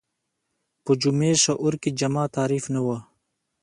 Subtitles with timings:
[0.83, 2.87] په جمعي شعور کې جامع تعریف نه و